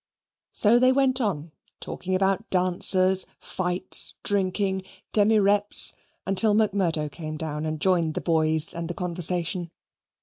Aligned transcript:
So 0.51 0.79
they 0.79 0.91
went 0.91 1.21
on 1.21 1.51
talking 1.79 2.15
about 2.15 2.49
dancers, 2.49 3.27
fights, 3.39 4.15
drinking, 4.23 4.81
demireps, 5.13 5.93
until 6.25 6.55
Macmurdo 6.55 7.07
came 7.07 7.37
down 7.37 7.67
and 7.67 7.79
joined 7.79 8.15
the 8.15 8.21
boys 8.21 8.73
and 8.73 8.87
the 8.87 8.95
conversation. 8.95 9.69